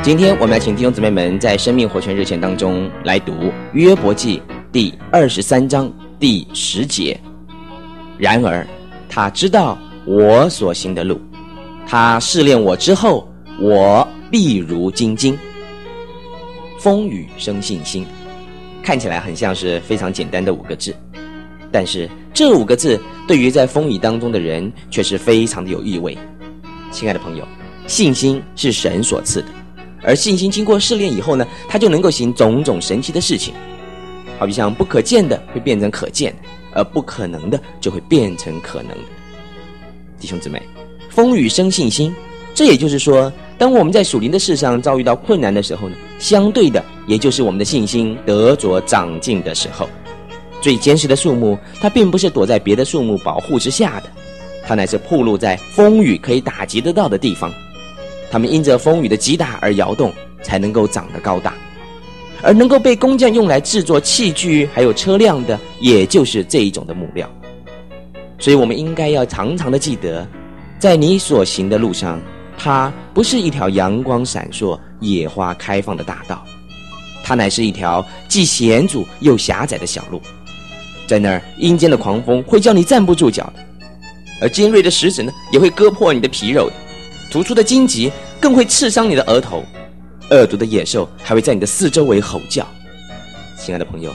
[0.00, 4.40] 今天我们来请弟兄姊妹们在生命活泉热线当中来读约伯记
[4.72, 7.18] 第二十三章第十节。
[8.16, 8.66] 然而，
[9.08, 9.76] 他知道
[10.06, 11.20] 我所行的路，
[11.86, 13.28] 他试炼我之后，
[13.60, 15.36] 我必如精金。
[16.78, 18.06] 风雨生信心，
[18.82, 20.94] 看起来很像是非常简单的五个字，
[21.72, 26.16] 但是这五个字对于在风雨当中的人却是非常的有意味。
[26.92, 27.46] 亲爱的朋友，
[27.86, 29.48] 信心是神所赐的。
[30.02, 33.54] 而信心经过试炼以后呢，他就能够行种种神奇的事情，
[34.38, 36.34] 好比像不可见的会变成可见，
[36.72, 38.96] 而不可能的就会变成可能。
[40.20, 40.62] 弟兄姊妹，
[41.10, 42.14] 风雨生信心，
[42.54, 49.88] 这也就是说，当我们在属灵的事上遭遇到困难的时候呢，相对的，也就是我们的信心得着长进的时候。
[50.60, 54.10] 最坚实的树木，它并不是躲在别的树木保护之下的，
[54.66, 57.52] 它乃是暴露在风雨可以打击得到的地方。
[58.30, 61.54] 他们因着风雨的击打而摇动，才能够长得高大，
[62.42, 67.28] 而能够被工匠用来制作器具还有车辆的，也就是这一种的木料。
[68.38, 70.26] 所以，我们应该要常常的记得，
[70.78, 72.20] 在你所行的路上，
[72.56, 76.44] 它不是一条阳光闪烁、野花开放的大道，
[77.24, 80.20] 它乃是一条既险阻又狭窄的小路。
[81.06, 83.64] 在那儿，阴间的狂风会叫你站不住脚的，
[84.42, 86.70] 而尖锐的石子呢，也会割破你的皮肉。
[87.30, 89.62] 突出的荆棘更会刺伤你的额头，
[90.30, 92.66] 恶毒的野兽还会在你的四周围吼叫。
[93.58, 94.12] 亲爱的朋友，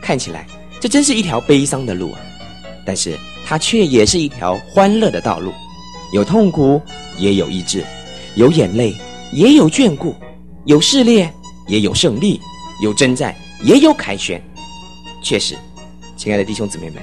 [0.00, 0.46] 看起来
[0.80, 2.20] 这真是一条悲伤的路啊，
[2.86, 5.52] 但是它却也是一条欢乐的道路，
[6.12, 6.80] 有痛苦
[7.18, 7.84] 也有医治，
[8.36, 8.94] 有眼泪
[9.32, 10.14] 也有眷顾，
[10.64, 11.32] 有试炼
[11.66, 12.40] 也有胜利，
[12.82, 14.40] 有征战也有凯旋。
[15.22, 15.56] 确实，
[16.16, 17.02] 亲爱的弟兄姊妹们，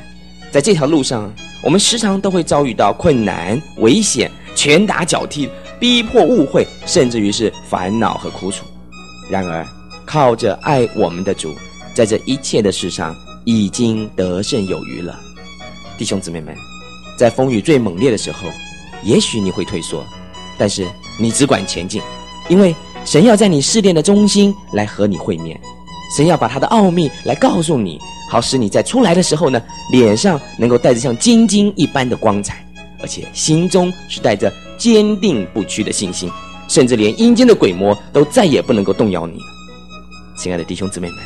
[0.52, 4.32] 在这条路上，我们时常都会遭遇到困难、危险。
[4.62, 8.64] 拳打脚踢、逼迫、误会，甚至于是烦恼和苦楚。
[9.28, 9.66] 然而，
[10.06, 11.56] 靠着爱我们的主，
[11.96, 15.20] 在这一切的事上已经得胜有余了。
[15.98, 16.56] 弟兄姊妹们，
[17.18, 18.48] 在风雨最猛烈的时候，
[19.02, 20.06] 也许你会退缩，
[20.60, 20.88] 但是
[21.20, 22.00] 你只管前进，
[22.48, 25.60] 因为神要在你试炼的中心来和你会面，
[26.16, 28.00] 神要把他的奥秘来告诉你，
[28.30, 29.60] 好使你在出来的时候呢，
[29.92, 32.64] 脸上能够带着像晶晶一般的光彩。
[33.02, 36.30] 而且心中是带着坚定不屈的信心，
[36.68, 39.46] 甚至连阴间的鬼魔都再也不能够动摇你了。
[40.36, 41.18] 亲爱的弟兄姊妹们，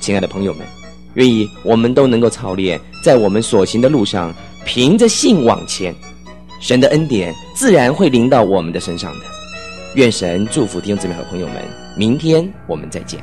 [0.00, 0.66] 亲爱的朋友们，
[1.14, 4.34] 愿意我们都能够操练在我们所行的路上，
[4.64, 5.94] 凭着信往前，
[6.60, 9.24] 神的恩典自然会临到我们的身上的。
[9.94, 11.56] 愿神祝福弟兄姊妹和朋友们，
[11.96, 13.20] 明天我们再见。